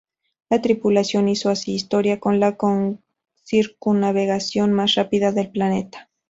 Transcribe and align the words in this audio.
La 0.49 0.63
tripulación 0.63 1.29
hizo 1.29 1.51
así 1.51 1.73
historia, 1.75 2.19
con 2.19 2.39
la 2.39 2.57
circunnavegación 3.43 4.73
más 4.73 4.95
rápida 4.95 5.31
del 5.31 5.51
planeta. 5.51 6.09